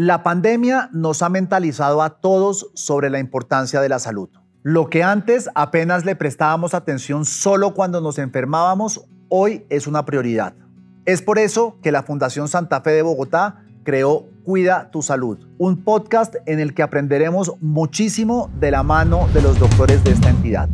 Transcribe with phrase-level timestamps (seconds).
[0.00, 4.28] La pandemia nos ha mentalizado a todos sobre la importancia de la salud.
[4.62, 10.54] Lo que antes apenas le prestábamos atención solo cuando nos enfermábamos, hoy es una prioridad.
[11.04, 15.82] Es por eso que la Fundación Santa Fe de Bogotá creó Cuida tu Salud, un
[15.82, 20.68] podcast en el que aprenderemos muchísimo de la mano de los doctores de esta entidad.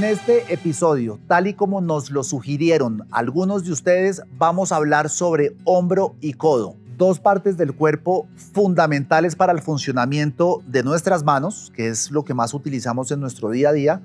[0.00, 5.10] En este episodio, tal y como nos lo sugirieron algunos de ustedes, vamos a hablar
[5.10, 11.70] sobre hombro y codo, dos partes del cuerpo fundamentales para el funcionamiento de nuestras manos,
[11.76, 14.00] que es lo que más utilizamos en nuestro día a día.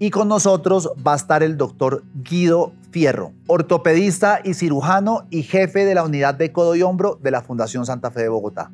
[0.00, 5.84] Y con nosotros va a estar el doctor Guido Fierro, ortopedista y cirujano y jefe
[5.84, 8.72] de la unidad de codo y hombro de la Fundación Santa Fe de Bogotá.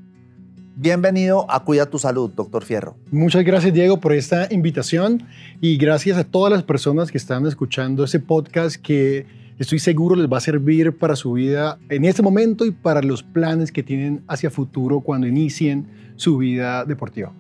[0.77, 2.97] Bienvenido a Cuida tu Salud, doctor Fierro.
[3.13, 5.23] Muchas gracias, Diego, por esta invitación
[5.61, 9.25] y gracias a todas las personas que están escuchando este podcast que
[9.61, 13.23] estoy seguro les va a servir para su vida en este momento y para los
[13.23, 17.33] planes que tienen hacia futuro cuando inicien su vida deportiva.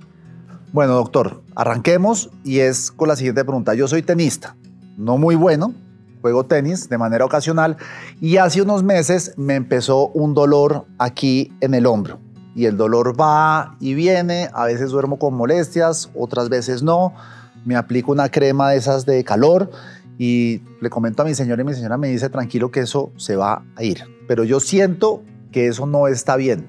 [0.72, 3.74] Bueno, doctor, arranquemos y es con la siguiente pregunta.
[3.74, 4.54] Yo soy tenista,
[4.96, 5.74] no muy bueno,
[6.20, 7.78] juego tenis de manera ocasional
[8.20, 12.20] y hace unos meses me empezó un dolor aquí en el hombro
[12.54, 17.14] y el dolor va y viene, a veces duermo con molestias, otras veces no,
[17.64, 19.70] me aplico una crema de esas de calor
[20.18, 23.36] y le comento a mi señora y mi señora me dice tranquilo que eso se
[23.36, 26.68] va a ir, pero yo siento que eso no está bien.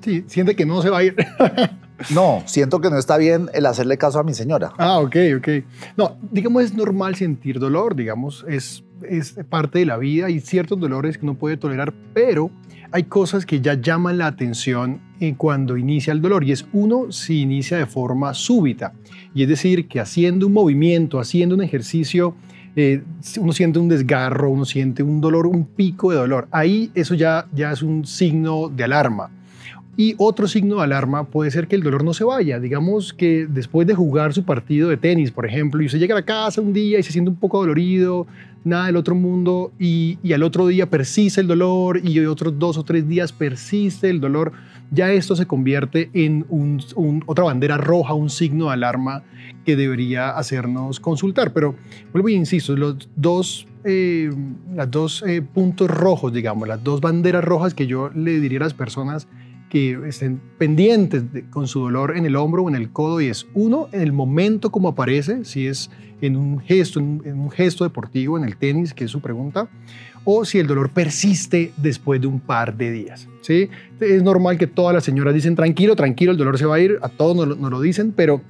[0.00, 1.16] Sí, siente que no se va a ir.
[2.10, 4.72] no, siento que no está bien el hacerle caso a mi señora.
[4.76, 5.48] Ah, ok, ok.
[5.96, 10.78] No, digamos es normal sentir dolor, digamos, es, es parte de la vida y ciertos
[10.78, 12.50] dolores que uno puede tolerar, pero
[12.92, 15.00] hay cosas que ya llaman la atención
[15.36, 18.92] cuando inicia el dolor y es uno si inicia de forma súbita
[19.34, 22.34] y es decir que haciendo un movimiento, haciendo un ejercicio
[22.76, 23.02] eh,
[23.38, 26.48] uno siente un desgarro, uno siente un dolor, un pico de dolor.
[26.50, 29.30] Ahí eso ya, ya es un signo de alarma.
[29.96, 32.58] Y otro signo de alarma puede ser que el dolor no se vaya.
[32.58, 36.18] Digamos que después de jugar su partido de tenis, por ejemplo, y usted llega a
[36.18, 38.26] la casa un día y se siente un poco dolorido,
[38.64, 42.84] nada del otro mundo, y, al otro día persiste el dolor y otros dos o
[42.84, 44.52] tres días persiste el dolor,
[44.90, 46.46] ya esto se convierte en
[47.26, 49.22] otra bandera roja, un signo de alarma
[49.64, 51.52] que debería hacernos consultar.
[51.52, 51.74] Pero
[52.12, 54.30] vuelvo y insisto, los dos, eh,
[54.74, 58.64] las dos eh, puntos rojos, digamos, las dos banderas rojas que yo le diría a
[58.64, 59.26] las personas
[59.74, 63.48] que estén pendientes con su dolor en el hombro o en el codo y es
[63.54, 65.90] uno, en el momento como aparece, si es
[66.20, 69.68] en un gesto, en un gesto deportivo, en el tenis, que es su pregunta,
[70.22, 73.26] o si el dolor persiste después de un par de días.
[73.40, 73.68] ¿sí?
[73.98, 77.00] Es normal que todas las señoras dicen tranquilo, tranquilo, el dolor se va a ir,
[77.02, 78.42] a todos nos, lo dicen, pero,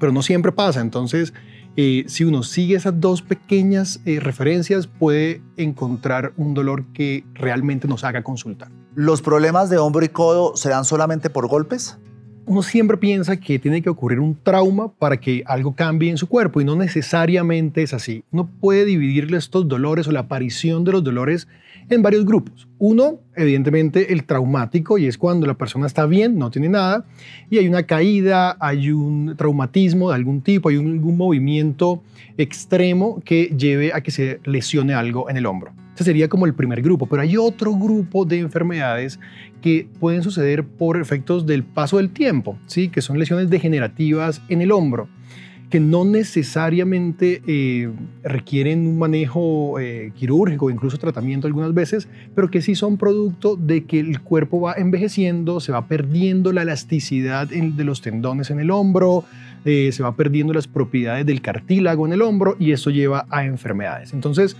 [0.00, 0.80] pero no siempre pasa.
[0.80, 1.34] Entonces,
[1.80, 7.86] eh, si uno sigue esas dos pequeñas eh, referencias, puede encontrar un dolor que realmente
[7.86, 8.68] nos haga consultar.
[8.96, 11.96] ¿Los problemas de hombro y codo se dan solamente por golpes?
[12.48, 16.28] Uno siempre piensa que tiene que ocurrir un trauma para que algo cambie en su
[16.28, 18.24] cuerpo y no necesariamente es así.
[18.30, 21.46] Uno puede dividir estos dolores o la aparición de los dolores
[21.90, 22.66] en varios grupos.
[22.78, 27.04] Uno, evidentemente, el traumático, y es cuando la persona está bien, no tiene nada,
[27.50, 32.02] y hay una caída, hay un traumatismo de algún tipo, hay algún movimiento
[32.38, 35.72] extremo que lleve a que se lesione algo en el hombro.
[35.98, 39.18] Ese sería como el primer grupo, pero hay otro grupo de enfermedades
[39.60, 42.88] que pueden suceder por efectos del paso del tiempo, ¿sí?
[42.88, 45.08] que son lesiones degenerativas en el hombro
[45.70, 47.90] que no necesariamente eh,
[48.22, 53.84] requieren un manejo eh, quirúrgico, incluso tratamiento algunas veces, pero que sí son producto de
[53.84, 58.70] que el cuerpo va envejeciendo, se va perdiendo la elasticidad de los tendones en el
[58.70, 59.24] hombro,
[59.64, 63.44] eh, se va perdiendo las propiedades del cartílago en el hombro y eso lleva a
[63.44, 64.14] enfermedades.
[64.14, 64.56] Entonces,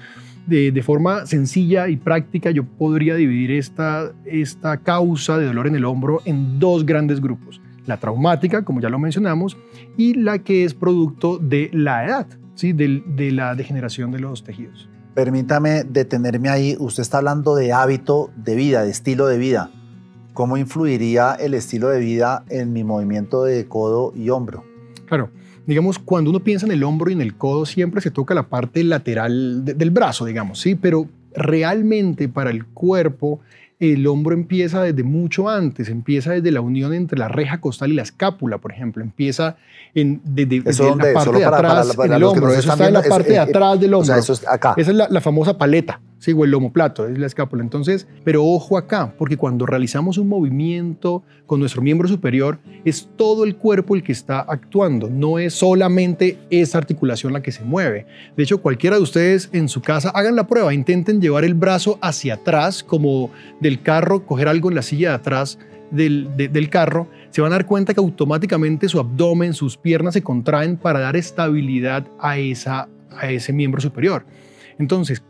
[0.46, 5.84] de, forma sencilla y práctica, yo podría dividir esta, esta causa de dolor en el
[5.84, 7.60] hombro en dos grandes grupos.
[7.86, 9.56] La traumática, como ya lo mencionamos,
[9.96, 12.72] y la que es producto de la edad, ¿sí?
[12.72, 14.88] de, de la degeneración de los tejidos.
[15.14, 16.76] Permítame detenerme ahí.
[16.78, 19.70] Usted está hablando de hábito de vida, de estilo de vida.
[20.32, 24.62] ¿Cómo influiría el estilo de vida en mi movimiento de codo y hombro?
[25.06, 25.30] Claro,
[25.68, 28.48] digamos, cuando uno piensa en el hombro y en el codo, siempre se toca la
[28.48, 30.74] parte lateral del brazo, digamos, ¿sí?
[30.74, 33.40] Pero realmente para el cuerpo,
[33.80, 37.94] el hombro empieza desde mucho antes, empieza desde la unión entre la reja costal y
[37.94, 39.56] la escápula, por ejemplo, empieza
[39.94, 43.80] en, desde, la parte de atrás del hombro, eso está en la parte de atrás
[43.80, 44.16] del hombro.
[44.16, 44.74] eso es acá.
[44.76, 46.32] Esa es la, famosa paleta, ¿sí?
[46.32, 47.62] o el lomoplato, es la escápula.
[47.62, 53.44] Entonces, pero ojo acá, porque cuando realizamos un movimiento con nuestro miembro superior, es todo
[53.44, 58.06] el cuerpo el que está actuando, no es solamente esa articulación la que se mueve.
[58.36, 61.98] De hecho, cualquiera de ustedes en su casa, hagan la prueba, intenten llevar el brazo
[62.02, 63.30] hacia atrás, como
[63.68, 65.58] del carro, coger algo en la silla de atrás
[65.90, 70.22] del, del carro, se van a dar cuenta que automáticamente su abdomen, sus piernas se
[70.22, 74.26] contraen para dar estabilidad a, esa, a ese miembro superior.
[74.78, 75.22] Entonces,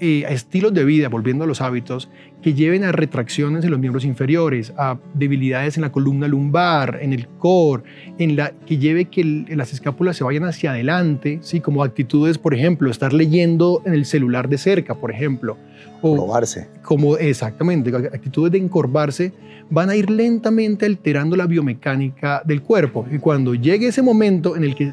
[0.00, 2.10] eh, estilos de vida, volviendo a los hábitos,
[2.42, 7.12] que lleven a retracciones en los miembros inferiores, a debilidades en la columna lumbar, en
[7.12, 7.84] el core,
[8.18, 11.60] en la, que lleve que las escápulas se vayan hacia adelante, ¿sí?
[11.60, 15.56] como actitudes, por ejemplo, estar leyendo en el celular de cerca, por ejemplo.
[16.02, 16.68] O encorvarse.
[16.82, 19.32] Como, exactamente, actitudes de encorvarse
[19.70, 23.06] van a ir lentamente alterando la biomecánica del cuerpo.
[23.10, 24.92] Y cuando llegue ese momento en el que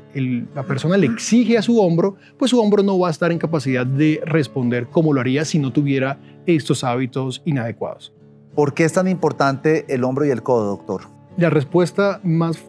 [0.55, 3.39] la persona le exige a su hombro, pues su hombro no va a estar en
[3.39, 6.17] capacidad de responder como lo haría si no tuviera
[6.55, 8.13] estos hábitos inadecuados.
[8.55, 11.01] ¿Por qué es tan importante el hombro y el codo, doctor?
[11.37, 12.63] La respuesta más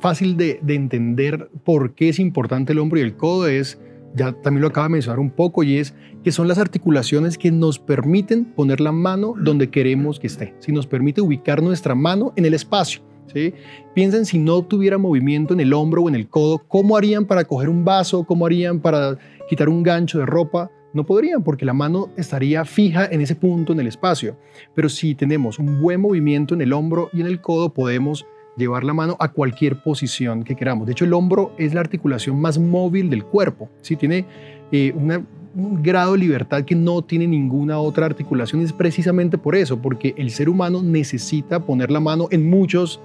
[0.00, 3.78] fácil de, de entender por qué es importante el hombro y el codo es
[4.16, 5.94] ya también lo acaba de mencionar un poco, y es
[6.24, 10.72] que son las articulaciones que nos permiten poner la mano donde queremos que esté, si
[10.72, 13.02] nos permite ubicar nuestra mano en el espacio.
[13.32, 13.52] ¿sí?
[13.94, 17.44] Piensen si no tuviera movimiento en el hombro o en el codo, ¿cómo harían para
[17.44, 18.24] coger un vaso?
[18.24, 19.18] ¿Cómo harían para
[19.48, 20.70] quitar un gancho de ropa?
[20.96, 24.38] No podrían porque la mano estaría fija en ese punto en el espacio.
[24.74, 28.26] Pero si tenemos un buen movimiento en el hombro y en el codo, podemos
[28.56, 30.86] llevar la mano a cualquier posición que queramos.
[30.86, 33.68] De hecho, el hombro es la articulación más móvil del cuerpo.
[33.82, 33.94] ¿sí?
[33.96, 34.24] Tiene
[34.72, 38.62] eh, un grado de libertad que no tiene ninguna otra articulación.
[38.62, 43.02] Es precisamente por eso, porque el ser humano necesita poner la mano en muchos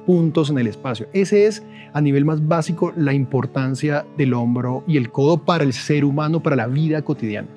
[0.00, 1.06] puntos en el espacio.
[1.12, 1.62] Ese es
[1.92, 6.42] a nivel más básico la importancia del hombro y el codo para el ser humano,
[6.42, 7.48] para la vida cotidiana.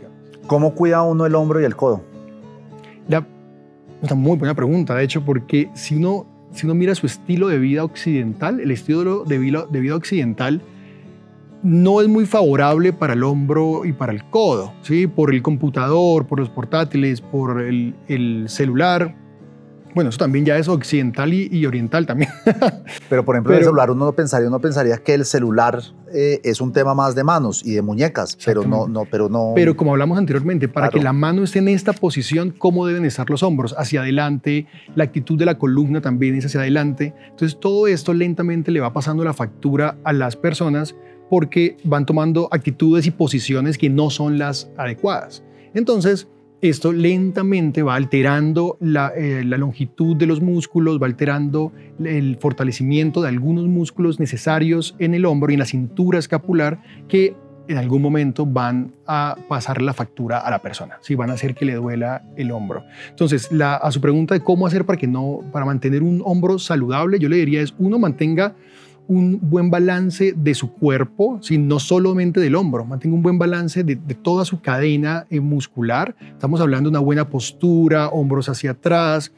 [0.48, 2.02] ¿Cómo cuida uno el hombro y el codo?
[3.08, 3.26] La,
[4.02, 7.60] una muy buena pregunta, de hecho, porque si uno si uno mira su estilo de
[7.60, 10.62] vida occidental, el estilo de vida, occidental
[11.64, 15.08] no es muy favorable para el hombro y para el codo, ¿sí?
[15.08, 19.16] por el computador, por los portátiles, por el, el celular.
[19.98, 22.30] Bueno, eso también ya es occidental y, oriental también.
[23.10, 25.82] Pero por ejemplo, el celular uno no pensaría, uno pensaría que el celular
[26.14, 29.54] eh, es un tema más de manos y de muñecas, pero no, no, pero no.
[29.56, 33.28] Pero como hablamos anteriormente, para que la mano esté en esta posición, ¿cómo deben estar
[33.28, 33.74] los hombros?
[33.76, 37.16] Hacia adelante, la actitud de la columna también es hacia adelante.
[37.32, 40.96] Entonces todo esto lentamente le va pasando la factura a las personas
[41.28, 45.44] porque van tomando actitudes y posiciones que no son las adecuadas.
[45.74, 46.28] Entonces,
[46.62, 51.72] esto lentamente va alterando eh, la, longitud de los músculos, va alterando
[52.04, 57.36] el fortalecimiento de algunos músculos necesarios en el hombro y en la cintura escapular que
[57.68, 61.54] en algún momento van a pasar la factura a la persona, si van a hacer
[61.54, 62.86] que le duela el hombro.
[63.10, 67.20] Entonces, a su pregunta de cómo hacer para que no, para mantener un hombro saludable,
[67.20, 68.56] yo le diría es uno mantenga
[69.08, 73.96] un buen balance de su cuerpo, no solamente del hombro, mantenga un buen balance de,
[74.16, 76.16] toda su cadena eh, muscular.
[76.22, 79.32] Estamos hablando de una buena postura, hombros hacia atrás,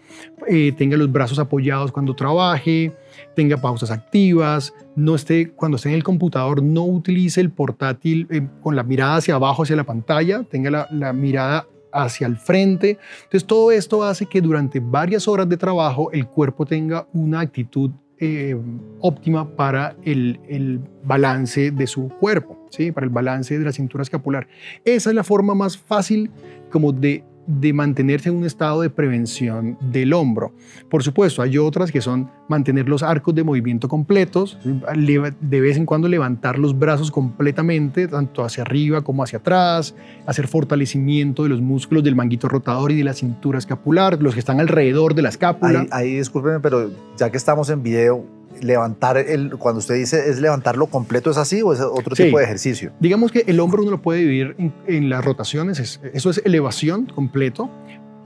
[0.47, 2.91] eh, tenga los brazos apoyados cuando trabaje,
[3.35, 8.47] tenga pausas activas, no esté, cuando esté en el computador, no utilice el portátil eh,
[8.61, 12.97] con la mirada hacia abajo, hacia la pantalla, tenga la, la mirada hacia el frente.
[13.23, 17.91] Entonces todo esto hace que durante varias horas de trabajo el cuerpo tenga una actitud
[18.19, 18.55] eh,
[18.99, 22.91] óptima para el, el, balance de su cuerpo, ¿sí?
[22.91, 24.47] para el balance de la cintura escapular.
[24.83, 26.29] Esa es la forma más fácil
[26.69, 30.53] como de de mantenerse en un estado de prevención del hombro.
[30.87, 35.87] Por supuesto, hay otras que son mantener los arcos de movimiento completos, de vez en
[35.87, 39.95] cuando levantar los brazos completamente, tanto hacia arriba como hacia atrás,
[40.27, 44.41] hacer fortalecimiento de los músculos del manguito rotador y de la cintura escapular, los que
[44.41, 45.81] están alrededor de la escápula.
[45.81, 48.25] Ahí, ahí discúlpeme, pero ya que estamos en video,
[48.61, 52.43] levantar el, cuando usted dice es levantarlo completo, ¿es así o es otro tipo de
[52.43, 52.91] ejercicio?
[52.99, 54.55] Digamos que el hombro uno lo puede dividir
[54.87, 57.69] en, las rotaciones, eso es elevación completo,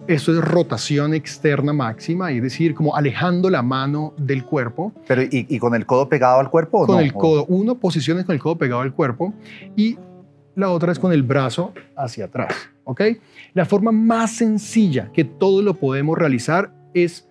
[0.08, 4.92] eso es rotación externa máxima, es decir, como alejando la mano del cuerpo.
[5.08, 6.82] Pero ¿y, con el codo pegado al cuerpo?
[6.82, 9.34] ¿o con el codo, uno posiciones con el codo pegado al cuerpo
[9.76, 9.98] y
[10.56, 13.02] la otra es con el brazo hacia atrás, ¿ok?
[13.54, 17.28] La forma más sencilla que todos lo podemos realizar es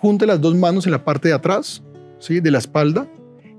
[0.00, 1.82] junte las dos manos en la parte de atrás,
[2.28, 3.06] de la espalda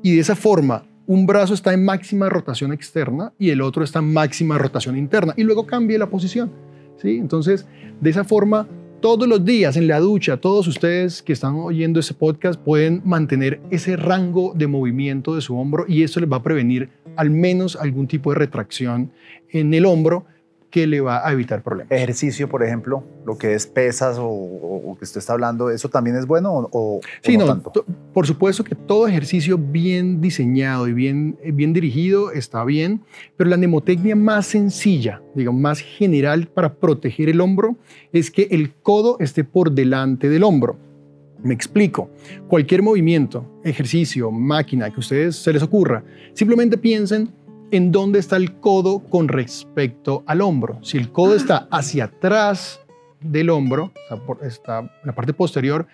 [0.01, 3.99] y de esa forma un brazo está en máxima rotación externa y el otro está
[3.99, 6.51] en máxima rotación interna y luego cambie la posición.
[6.97, 7.17] ¿sí?
[7.17, 7.67] Entonces,
[8.01, 8.67] de esa forma
[9.01, 13.61] todos los días en la ducha, todos ustedes que están oyendo ese podcast pueden mantener
[13.69, 17.75] ese rango de movimiento de su hombro y eso les va a prevenir al menos
[17.75, 19.11] algún tipo de retracción
[19.51, 20.25] en el hombro
[20.75, 21.89] que le va a evitar problemas.
[21.89, 26.27] Ejercicio, por ejemplo, lo que es pesas o, que usted está hablando, ¿eso también es
[26.27, 27.85] bueno o, sí, no, tanto?
[28.13, 32.99] Por supuesto que todo ejercicio bien diseñado y bien, bien dirigido está bien,
[33.37, 37.77] pero la mnemotecnia más sencilla, digamos, más general para proteger el hombro
[38.11, 40.77] es que el codo esté por delante del hombro.
[41.41, 42.09] Me explico.
[42.49, 46.03] Cualquier movimiento, ejercicio, máquina que a ustedes se les ocurra,
[46.33, 47.29] simplemente piensen
[47.71, 50.79] en dónde está el codo con respecto al hombro.
[50.81, 52.81] Si el codo está hacia atrás
[53.21, 53.91] del hombro,
[54.41, 55.87] está en la parte posterior,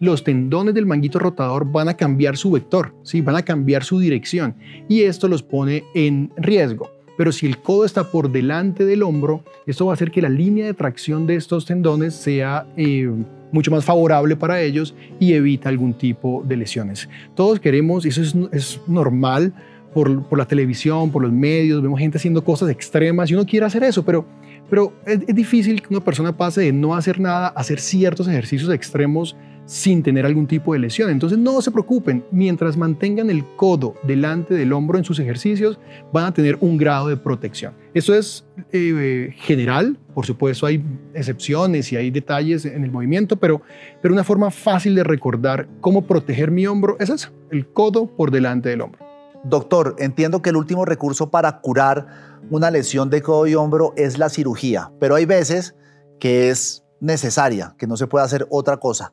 [0.00, 3.20] los tendones del manguito rotador van a cambiar su vector, ¿sí?
[3.20, 4.56] van a cambiar su dirección
[4.88, 6.90] y esto los pone en riesgo.
[7.16, 10.28] Pero si el codo está por delante del hombro, esto va a hacer que la
[10.28, 13.08] línea de tracción de estos tendones sea eh,
[13.52, 17.08] mucho más favorable para ellos y evita algún tipo de lesiones.
[17.36, 19.54] Todos queremos, eso es, es normal,
[19.94, 23.84] por, la televisión, por los medios, vemos gente haciendo cosas extremas y uno quiere hacer
[23.84, 24.26] eso, pero,
[24.68, 28.28] pero es, es, difícil que una persona pase de no hacer nada a hacer ciertos
[28.28, 29.36] ejercicios extremos
[29.66, 31.10] sin tener algún tipo de lesión.
[31.10, 35.78] Entonces no se preocupen, mientras mantengan el codo delante del hombro en sus ejercicios,
[36.12, 37.74] van a tener un grado de protección.
[37.94, 40.82] Eso es eh, general, por supuesto hay
[41.14, 43.62] excepciones y hay detalles en el movimiento, pero,
[44.02, 48.30] pero una forma fácil de recordar cómo proteger mi hombro es eso, el codo por
[48.30, 49.13] delante del hombro.
[49.44, 54.18] Doctor, entiendo que el último recurso para curar una lesión de codo y hombro es
[54.18, 55.74] la cirugía, pero hay veces
[56.18, 59.12] que es necesaria, que no se puede hacer otra cosa.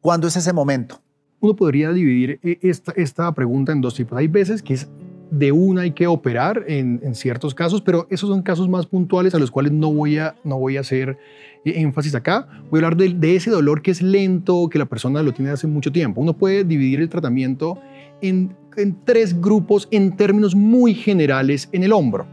[0.00, 1.02] ¿Cuándo es ese momento?
[1.40, 4.16] Uno podría dividir esta, esta pregunta en dos tipos.
[4.16, 4.88] Hay veces que es
[5.30, 9.38] de una hay que operar en, ciertos casos, pero esos son casos más puntuales a
[9.38, 11.18] los cuales no voy a, no voy a hacer
[11.64, 12.48] eh, énfasis acá.
[12.70, 15.50] Voy a hablar de, de, ese dolor que es lento, que la persona lo tiene
[15.50, 16.20] hace mucho tiempo.
[16.20, 17.78] Uno puede dividir el tratamiento
[18.20, 18.56] en
[19.04, 22.26] tres grupos en términos muy generales en el hombro.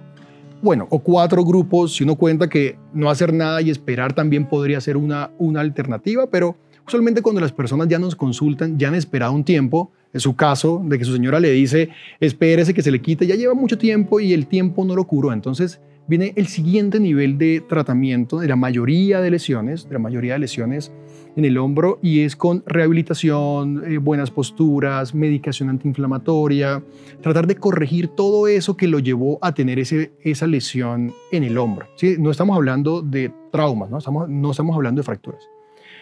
[0.64, 4.80] Bueno, o cuatro grupos, si uno cuenta que no hacer nada y esperar también podría
[4.80, 6.56] ser una, una alternativa, pero
[6.88, 10.82] usualmente cuando las personas ya nos consultan, ya han esperado un tiempo, en su caso
[10.86, 11.90] de que su señora le dice,
[12.22, 15.34] espérese que se le quite, ya lleva mucho tiempo y el tiempo no lo curó,
[15.34, 20.34] entonces viene el siguiente nivel de tratamiento de la mayoría de lesiones, de la mayoría
[20.34, 20.92] de lesiones
[21.36, 26.84] en el hombro y es con rehabilitación, eh, buenas posturas, medicación antiinflamatoria,
[27.22, 31.58] tratar de corregir todo eso que lo llevó a tener ese, esa lesión en el
[31.58, 31.88] hombro.
[31.96, 32.16] ¿sí?
[32.20, 33.98] No estamos hablando de traumas, ¿no?
[33.98, 35.42] Estamos, no estamos hablando de fracturas.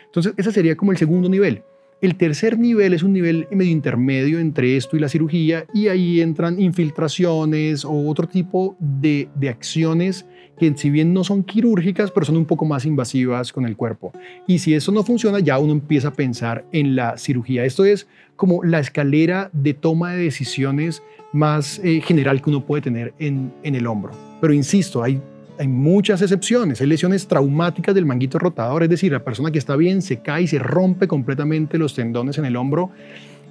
[0.06, 1.64] Entonces, ese sería como el segundo nivel.
[2.02, 6.20] El tercer nivel es un nivel medio intermedio entre esto y la cirugía y ahí
[6.20, 10.26] entran infiltraciones o otro tipo de, acciones
[10.58, 14.14] que si bien no son quirúrgicas, pero son un poco más invasivas con el cuerpo.
[14.48, 17.66] Y si eso no funciona, ya uno empieza a pensar en la cirugía.
[17.66, 21.04] Esto es como la escalera de toma de decisiones
[21.34, 24.12] más eh, general que uno puede tener en, en el hombro.
[24.42, 25.22] Pero insisto, hay
[25.62, 26.82] hay muchas excepciones.
[26.82, 30.42] Hay lesiones traumáticas del manguito rotador, es decir, la persona que está bien se cae
[30.42, 32.90] y se rompe completamente los tendones en el hombro.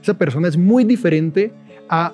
[0.03, 1.53] Esa persona es muy diferente
[1.89, 2.13] a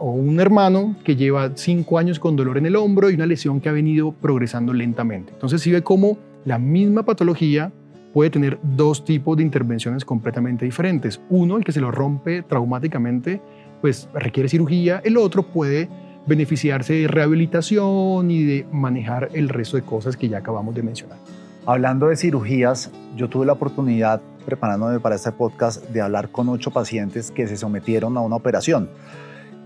[0.00, 3.68] un hermano que lleva cinco años con dolor en el hombro y una lesión que
[3.68, 5.34] ha venido progresando lentamente.
[5.34, 7.70] Entonces, si ve cómo la misma patología
[8.14, 11.20] puede tener dos tipos de intervenciones completamente diferentes.
[11.28, 13.42] Uno, el que se lo rompe traumáticamente,
[13.82, 15.02] pues requiere cirugía.
[15.04, 15.90] El otro puede
[16.30, 21.18] beneficiarse de rehabilitación y de manejar el resto de cosas que ya acabamos de mencionar.
[21.66, 26.70] Hablando de cirugías, yo tuve la oportunidad, preparándome para este podcast, de hablar con ocho
[26.70, 28.88] pacientes que se sometieron a una operación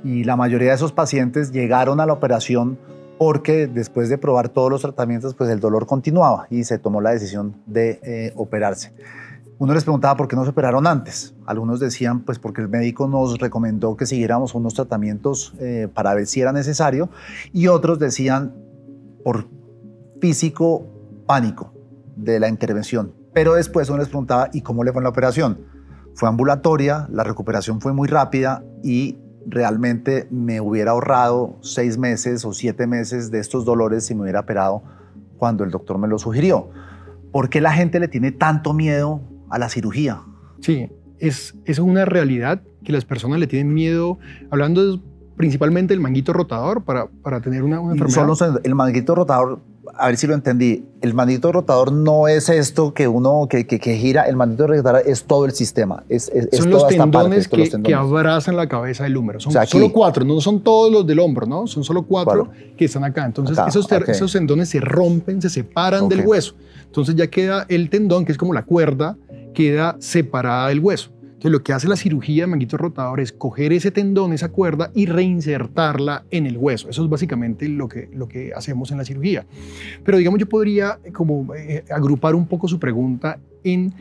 [0.03, 2.79] y la mayoría de esos pacientes llegaron a la operación
[3.19, 7.11] porque después de probar todos los tratamientos, pues el dolor continuaba y se tomó la
[7.11, 8.93] decisión de eh, operarse.
[9.57, 11.35] Uno les preguntaba por qué no se operaron antes.
[11.47, 16.27] Algunos decían, pues porque el médico nos recomendó que siguiéramos unos tratamientos eh, para ver
[16.27, 17.09] si era necesario.
[17.53, 18.55] Y otros decían
[19.23, 19.49] por
[20.21, 20.87] físico
[21.27, 21.73] pánico
[22.17, 23.13] de la intervención.
[23.33, 25.61] Pero después uno les preguntaba, ¿y cómo le fue en la operación?
[26.15, 32.53] Fue ambulatoria, la recuperación fue muy rápida y realmente me hubiera ahorrado seis meses o
[32.53, 34.83] siete meses de estos dolores si me hubiera operado
[35.39, 36.71] cuando el doctor me lo sugirió.
[37.33, 39.21] ¿Por qué la gente le tiene tanto miedo
[39.55, 40.23] a la cirugía?
[40.61, 44.19] Sí, es, es una realidad que las personas le tienen miedo,
[44.51, 45.01] hablando
[45.37, 48.35] principalmente del manguito rotador para, para tener una, enfermedad.
[48.35, 49.61] Solo el manguito rotador
[49.97, 50.85] a ver si lo entendí.
[51.01, 55.25] El manguito rotador no es esto que uno que, que, gira, el manguito rotador es
[55.25, 56.05] todo el sistema.
[56.09, 59.41] Es, son los, tendones que, que, abrazan la cabeza del húmero.
[59.41, 61.67] Son solo cuatro, no son todos los del hombro, ¿no?
[61.67, 63.25] Son solo cuatro que están acá.
[63.25, 66.55] Entonces esos, esos, tendones se rompen, se separan del hueso.
[66.87, 69.17] Entonces ya queda el tendón, que es como la cuerda,
[69.55, 71.15] queda separada del hueso.
[71.45, 74.91] Entonces, lo que hace la cirugía de manguito rotador es coger ese tendón, esa cuerda
[74.95, 76.89] y reinsertarla en el hueso.
[76.89, 79.45] Eso es básicamente lo que, lo que hacemos en la cirugía.
[80.05, 83.93] Pero digamos, yo podría como eh, agrupar un poco su pregunta en,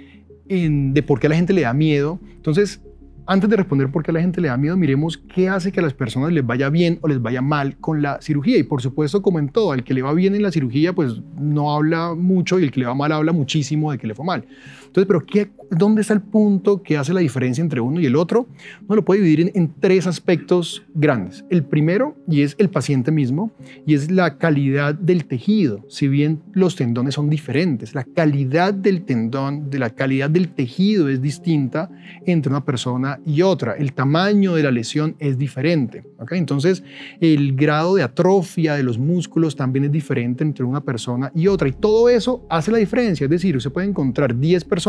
[0.93, 2.17] de por qué a la gente le da miedo.
[2.35, 2.81] Entonces,
[3.25, 5.79] antes de responder por qué a la gente le da miedo, miremos qué hace que
[5.79, 8.57] a las personas les vaya bien o les vaya mal con la cirugía.
[8.57, 11.21] Y por supuesto, como en todo, al que le va bien en la cirugía, pues
[11.37, 14.25] no habla mucho y el que le va mal habla muchísimo de que le fue
[14.25, 14.45] mal.
[14.93, 18.15] Entonces, ¿pero qué, dónde está el punto que hace la diferencia entre uno y el
[18.15, 18.45] otro?
[18.83, 21.43] Uno lo puede dividir en, en tres aspectos grandes.
[21.49, 23.51] El primero, y es el paciente mismo,
[23.87, 25.83] y es la calidad del tejido.
[25.89, 31.09] Si bien los tendones son diferentes, la calidad del tendón, de la calidad del tejido
[31.09, 31.89] es distinta
[32.27, 33.73] entre una persona y otra.
[33.73, 36.03] El tamaño de la lesión es diferente.
[36.19, 36.37] ¿okay?
[36.37, 36.83] Entonces,
[37.19, 41.67] el grado de atrofia de los músculos también es diferente entre una persona y otra.
[41.67, 43.25] Y todo eso hace la diferencia.
[43.25, 44.82] Es decir, usted puede encontrar 10 personas,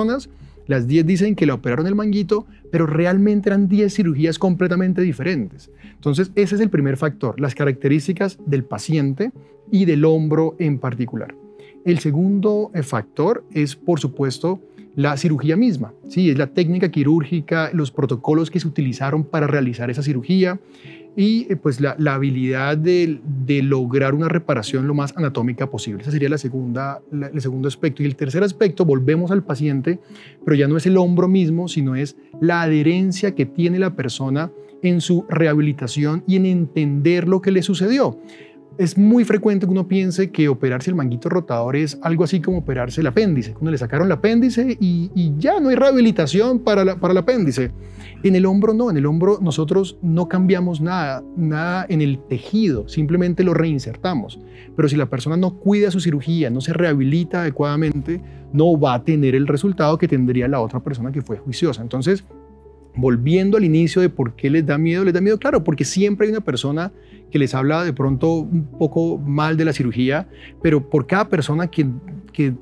[0.66, 5.70] las 10 dicen que le operaron el manguito, pero realmente eran 10 cirugías completamente diferentes.
[5.94, 9.32] Entonces, ese es el primer factor, las características del paciente
[9.70, 11.34] y del hombro en particular.
[11.84, 14.60] El segundo eh, factor es, por supuesto,
[14.96, 15.92] la cirugía misma.
[16.08, 20.60] Sí, es la técnica quirúrgica, los protocolos que se utilizaron para realizar esa cirugía
[21.16, 23.21] y eh, pues la, habilidad de,
[23.62, 26.02] lograr una reparación lo más anatómica posible.
[26.02, 28.02] Ese sería la segunda, el segundo aspecto.
[28.02, 30.00] Y el tercer aspecto, volvemos al paciente,
[30.44, 34.50] pero ya no es el hombro mismo, sino es la adherencia que tiene la persona
[34.83, 38.18] en su rehabilitación y en entender lo que le sucedió
[38.78, 42.59] es muy frecuente que uno piense que operarse el manguito rotador es algo así como
[42.59, 43.54] operarse el apéndice.
[43.61, 47.71] Uno le sacaron el apéndice y, ya no hay rehabilitación para, para el apéndice.
[48.23, 52.88] En el hombro no, en el hombro nosotros no cambiamos nada, nada en el tejido,
[52.88, 54.40] simplemente lo reinsertamos.
[54.76, 58.21] Pero si la persona no cuida su cirugía, no se rehabilita adecuadamente,
[58.52, 61.83] no va a tener el resultado que tendría la otra persona que fue juiciosa.
[61.83, 62.25] Entonces,
[62.97, 66.26] volviendo al inicio de por qué les da miedo, les da miedo, claro, porque siempre
[66.26, 66.93] hay una persona
[67.35, 70.29] que les habla de pronto un poco mal de la cirugía,
[70.62, 71.85] pero por cada persona que,
[72.35, 72.53] que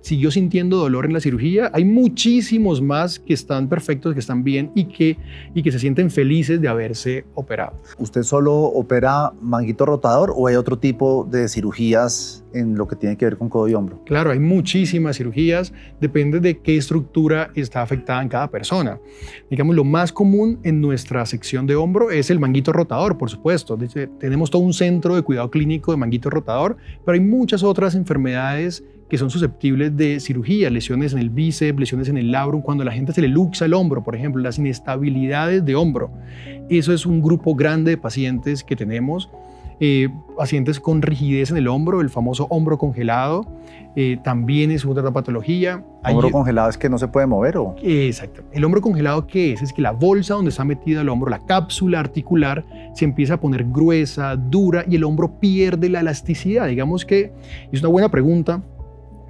[0.00, 4.72] siguió sintiendo dolor en la cirugía, hay muchísimos más que están perfectos, que están bien
[4.74, 5.16] y que,
[5.54, 7.80] y que se sienten felices de haberse operado.
[7.98, 13.16] ¿Usted solo opera manguito rotador o hay otro tipo de cirugías en lo que tiene
[13.16, 14.02] que ver con codo y hombro?
[14.04, 18.98] Claro, hay muchísimas cirugías, depende de qué estructura está afectada en cada persona.
[19.48, 23.78] Digamos, lo más común en nuestra sección de hombro es el manguito rotador, por supuesto
[24.18, 28.82] tenemos todo un centro de cuidado clínico de manguito rotador, pero hay muchas otras enfermedades
[29.12, 32.86] que son susceptibles de cirugía, lesiones en el bíceps, lesiones en el labrum, cuando a
[32.86, 36.10] la gente se le luxa el hombro, por ejemplo, las inestabilidades de hombro.
[36.70, 39.28] Eso es un grupo grande de pacientes que tenemos
[39.80, 43.44] eh, pacientes con rigidez en el hombro, el famoso hombro congelado,
[43.96, 45.84] eh, también es otra patología.
[46.08, 47.76] ¿Hombro congelado es que no se puede mover o?
[47.82, 48.42] Exacto.
[48.50, 49.60] El hombro congelado, ¿qué es?
[49.60, 53.40] Es que la bolsa donde está metida el hombro, la cápsula articular, se empieza a
[53.40, 56.68] poner gruesa, dura y el hombro pierde la elasticidad.
[56.68, 57.30] Digamos que
[57.70, 58.62] es una buena pregunta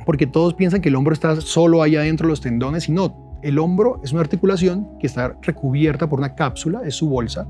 [0.05, 3.33] porque todos piensan que el hombro está solo ahí adentro de los tendones y no
[3.43, 7.47] el hombro es una articulación que está recubierta por una cápsula, es su bolsa,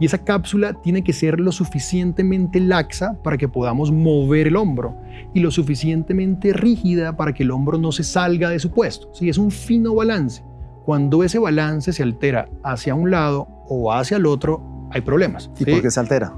[0.00, 4.96] y esa cápsula tiene que ser lo suficientemente laxa para que podamos mover el hombro
[5.34, 9.10] y lo suficientemente rígida para que el hombro no se salga de su puesto.
[9.14, 9.28] ¿sí?
[9.28, 10.42] Es un fino balance.
[10.84, 15.50] Cuando ese balance se altera hacia un lado o hacia el otro, hay problemas.
[15.58, 16.32] ¿Y por qué se altera?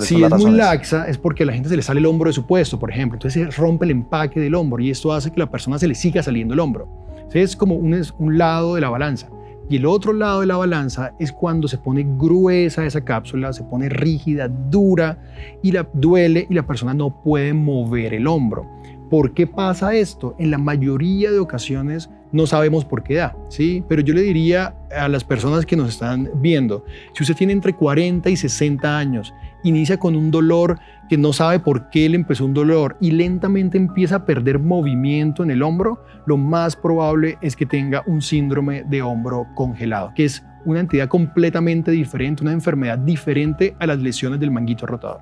[0.00, 2.34] Si es muy laxa, es porque a la gente se le sale el hombro de
[2.34, 3.16] su puesto, por ejemplo.
[3.16, 5.94] Entonces se rompe el empaque del hombro y esto hace que la persona se le
[5.94, 6.88] siga saliendo el hombro.
[7.32, 9.28] Es como un, un lado de la balanza.
[9.68, 13.64] Y el otro lado de la balanza es cuando se pone gruesa esa cápsula, se
[13.64, 15.18] pone rígida, dura
[15.60, 18.64] y la duele y la persona no puede mover el hombro.
[19.10, 20.36] ¿Por qué pasa esto?
[20.38, 23.84] En la mayoría de ocasiones no sabemos por qué da, ¿sí?
[23.88, 27.72] Pero yo le diría a las personas que nos están viendo, si usted tiene entre
[27.72, 29.32] 40 y 60 años,
[29.68, 33.78] inicia con un dolor que no sabe por qué le empezó un dolor y lentamente
[33.78, 38.84] empieza a perder movimiento en el hombro, lo más probable es que tenga un síndrome
[38.84, 44.40] de hombro congelado, que es una entidad completamente diferente, una enfermedad diferente a las lesiones
[44.40, 45.20] del manguito rotador.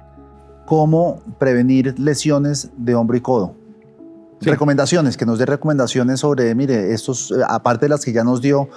[0.67, 3.55] ¿Cómo prevenir lesiones de hombro y codo?
[4.41, 8.41] Recomendaciones, que nos dé recomendaciones sobre, mire, estos, eh, aparte de las que ya nos
[8.41, 8.69] dio,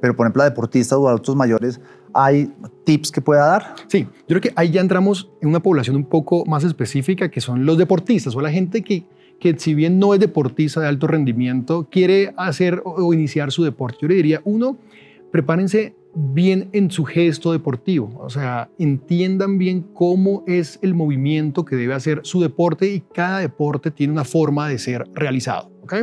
[0.00, 1.80] pero por ejemplo a deportistas o adultos mayores,
[2.14, 2.52] ¿hay
[2.84, 3.74] tips que pueda dar?
[3.86, 7.40] Sí, yo creo que ahí ya entramos en una población un poco más específica, que
[7.40, 9.04] son los deportistas o la gente que,
[9.40, 13.98] que si bien no es deportista de alto rendimiento, quiere hacer o iniciar su deporte.
[14.02, 14.76] Yo le diría, uno,
[15.30, 21.76] prepárense bien en su gesto deportivo, o sea, entiendan bien cómo es el movimiento que
[21.76, 25.70] debe hacer su deporte y cada deporte tiene una forma de ser realizado.
[25.82, 26.02] ¿okay?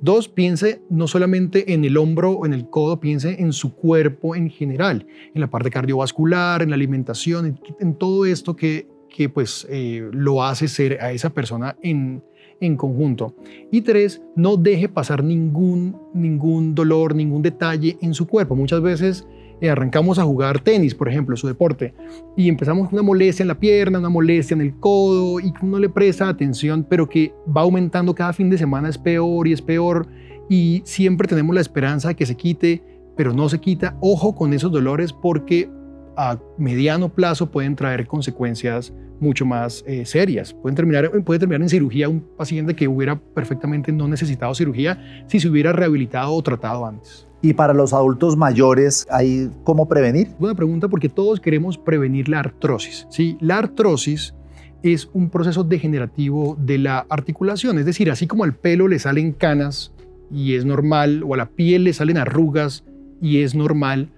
[0.00, 4.36] Dos, piense no solamente en el hombro o en el codo, piense en su cuerpo
[4.36, 9.66] en general, en la parte cardiovascular, en la alimentación, en, todo esto que, que pues
[9.68, 12.22] eh, lo hace ser a esa persona en,
[12.60, 13.34] en conjunto.
[13.72, 18.54] Y tres, no deje pasar ningún, ningún dolor, ningún detalle en su cuerpo.
[18.54, 19.26] Muchas veces
[19.68, 21.94] arrancamos a jugar tenis, por ejemplo, su deporte,
[22.36, 25.88] y empezamos una molestia en la pierna, una molestia en el codo, y uno le
[25.88, 30.06] presta atención, pero que va aumentando cada fin de semana, es peor y es peor,
[30.48, 32.82] y siempre tenemos la esperanza de que se quite,
[33.16, 33.96] pero no se quita.
[34.00, 35.70] Ojo con esos dolores porque
[36.16, 40.52] a mediano plazo pueden traer consecuencias mucho más eh, serias.
[40.54, 45.38] Pueden terminar, puede terminar en cirugía un paciente que hubiera perfectamente no necesitado cirugía si
[45.38, 47.29] se hubiera rehabilitado o tratado antes.
[47.42, 50.28] ¿Y para los adultos mayores, hay cómo prevenir?
[50.38, 53.06] Buena pregunta porque todos queremos prevenir la artrosis.
[53.08, 53.38] ¿sí?
[53.40, 54.34] La artrosis
[54.82, 59.32] es un proceso degenerativo de la articulación, es decir, así como al pelo le salen
[59.32, 59.92] canas
[60.30, 62.84] y es normal, o a la piel le salen arrugas
[63.22, 64.10] y es normal,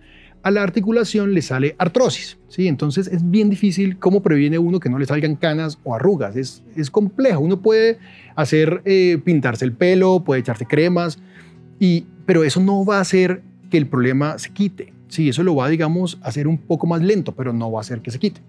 [0.43, 2.39] a la articulación le sale artrosis.
[2.49, 2.67] ¿sí?
[2.67, 6.35] Entonces es bien difícil cómo previene uno que no le salgan canas o arrugas.
[6.35, 7.41] Es, es complejo.
[7.41, 7.99] Uno puede
[8.35, 11.21] hacer, eh, pintarse el pelo, puede echarse cremas,
[11.83, 14.93] y, pero eso no va a hacer que el problema se quite.
[15.09, 17.83] Sí, eso lo va, digamos, a hacer un poco más lento, pero no va a
[17.83, 18.41] hacer que se quite.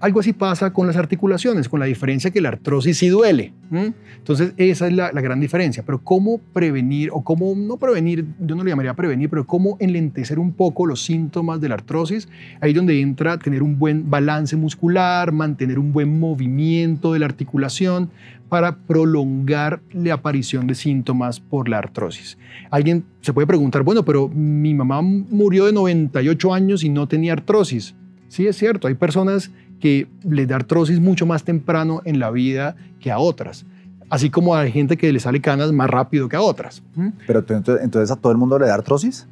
[0.00, 3.52] Algo así pasa con las articulaciones, con la diferencia que la artrosis sí duele.
[3.70, 5.84] Entonces, esa es la, la, gran diferencia.
[5.84, 10.38] Pero cómo prevenir, o cómo no prevenir, yo no le llamaría prevenir, pero cómo enlentecer
[10.38, 12.28] un poco los síntomas de la artrosis,
[12.60, 18.10] ahí donde entra tener un buen balance muscular, mantener un buen movimiento de la articulación,
[18.48, 22.38] para prolongar la aparición de síntomas por la artrosis.
[22.70, 27.32] Alguien se puede preguntar, bueno, pero mi mamá murió de 98 años y no tenía
[27.32, 27.94] artrosis.
[28.28, 32.76] Sí, es cierto, hay personas que les da artrosis mucho más temprano en la vida
[33.00, 33.66] que a otras.
[34.10, 36.82] Así como hay gente que le sale canas más rápido que a otras.
[37.26, 39.26] Pero entonces a todo el mundo le da artrosis?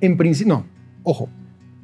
[0.00, 0.64] En principio, no.
[1.02, 1.28] Ojo,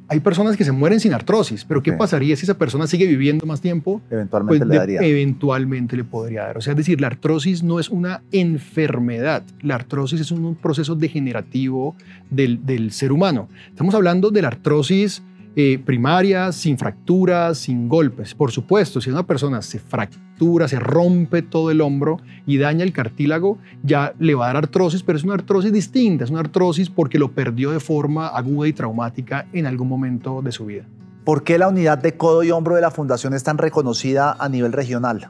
[0.07, 3.45] hay personas que se mueren sin artrosis, pero ¿qué pasaría si esa persona sigue viviendo
[3.45, 4.01] más tiempo?
[4.09, 5.01] Eventualmente pues le daría.
[5.01, 6.57] Eventualmente le podría dar.
[6.57, 9.43] O sea, es decir, la artrosis no es una enfermedad.
[9.61, 11.95] La artrosis es un proceso degenerativo
[12.29, 13.49] del, del ser humano.
[13.69, 15.23] Estamos hablando de la artrosis
[15.55, 18.35] eh, primarias, sin fracturas, sin golpes.
[18.35, 22.91] Por supuesto, si una persona se fractura, se rompe todo el hombro y daña el
[22.91, 26.89] cartílago, ya le va a dar artrosis, pero es una artrosis distinta, es una artrosis
[26.89, 30.85] porque lo perdió de forma aguda y traumática en algún momento de su vida.
[31.23, 34.49] ¿Por qué la unidad de codo y hombro de la Fundación es tan reconocida a
[34.49, 35.29] nivel regional?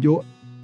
[0.00, 0.22] yo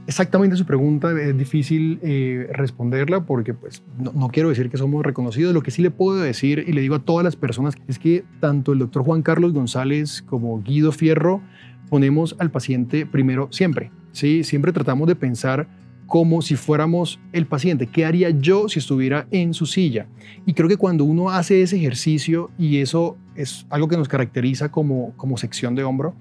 [0.09, 5.53] exactamente su pregunta es difícil eh, responderla porque pues no, quiero decir que somos reconocidos.
[5.53, 8.25] Lo que sí le puedo decir y le digo a todas las personas es que
[8.41, 11.43] tanto el doctor Juan Carlos González como Guido Fierro
[11.91, 13.93] ponemos al paciente primero siempre.
[14.13, 14.45] ¿sí?
[14.45, 15.69] Siempre tratamos de pensar
[16.07, 17.87] como si fuéramos el paciente.
[17.87, 20.07] ¿Qué haría yo si estuviera en su silla?
[20.47, 24.71] Y creo que cuando uno hace ese ejercicio, y eso es algo que nos caracteriza
[24.71, 26.15] como, como sección de hombro,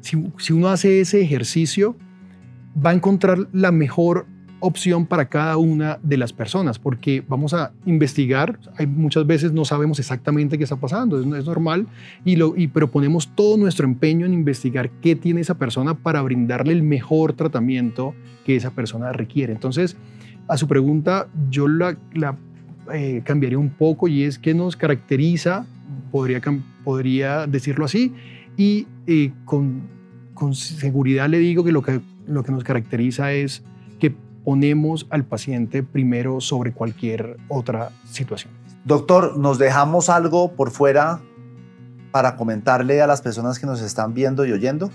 [0.00, 1.96] si, si uno hace ese ejercicio,
[2.84, 4.26] va a encontrar la mejor
[4.60, 9.64] opción para cada una de las personas, porque vamos a investigar, hay muchas veces no
[9.64, 11.86] sabemos exactamente qué está pasando, es, normal,
[12.24, 16.22] y lo, y, pero ponemos todo nuestro empeño en investigar qué tiene esa persona para
[16.22, 19.52] brindarle el mejor tratamiento que esa persona requiere.
[19.52, 19.96] Entonces,
[20.48, 22.36] a su pregunta, yo la, la
[22.92, 25.66] eh, cambiaría un poco y es qué nos caracteriza,
[26.10, 26.40] podría,
[26.82, 28.12] podría decirlo así,
[28.56, 29.82] y eh, con,
[30.32, 33.62] con seguridad le digo que lo que lo que nos caracteriza es
[33.98, 38.52] que ponemos al paciente primero sobre cualquier otra situación.
[38.84, 41.20] Doctor, ¿nos dejamos algo por fuera
[42.12, 44.90] para comentarle a las personas que nos están viendo y oyendo?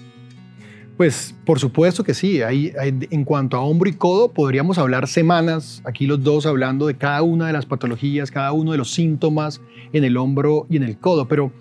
[0.97, 2.41] Pues por supuesto que sí.
[2.41, 7.21] en cuanto a hombro y codo, podríamos hablar semanas, aquí los dos hablando de cada
[7.21, 9.61] una de las patologías, cada uno de los síntomas
[9.93, 11.27] en el hombro y en el codo.
[11.27, 11.51] Pero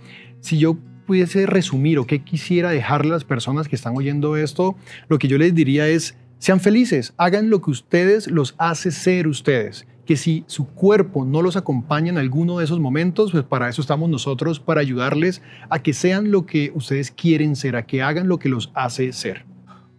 [0.40, 0.76] si yo
[1.10, 4.76] pudiese resumir o qué quisiera dejarle a las personas que están oyendo esto,
[5.08, 9.26] lo que yo les diría es, sean felices, hagan lo que ustedes los hace ser
[9.26, 9.88] ustedes.
[10.06, 13.82] Que si su cuerpo no los acompaña en alguno de esos momentos, pues para eso
[13.82, 18.28] estamos nosotros, para ayudarles a que sean lo que ustedes quieren ser, a que hagan
[18.28, 19.44] lo que los hace ser.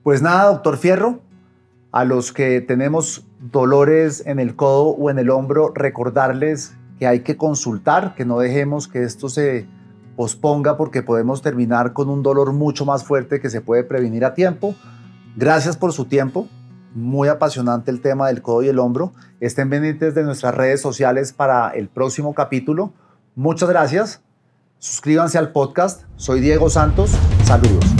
[0.04, 1.21] Pues nada, doctor Fierro,
[1.91, 7.19] a los que tenemos dolores en el codo o en el hombro, recordarles que hay
[7.19, 9.67] que consultar, que no dejemos que esto se
[10.21, 14.36] posponga porque podemos terminar con un dolor mucho más fuerte que se puede prevenir a
[14.36, 14.75] tiempo.
[15.36, 16.47] Gracias por su tiempo.
[16.93, 19.13] Muy apasionante el tema del codo y el hombro.
[19.39, 22.93] Estén pendientes de nuestras redes sociales para el próximo capítulo.
[23.34, 24.21] Muchas gracias.
[24.77, 26.03] Suscríbanse al podcast.
[26.17, 27.17] Soy Diego Santos.
[27.43, 27.90] Saludos.